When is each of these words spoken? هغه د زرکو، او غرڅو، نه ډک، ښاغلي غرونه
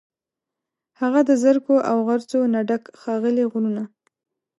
هغه 1.01 1.19
د 1.29 1.31
زرکو، 1.43 1.75
او 1.89 1.97
غرڅو، 2.07 2.39
نه 2.53 2.59
ډک، 2.69 2.83
ښاغلي 3.01 3.43
غرونه 3.51 3.83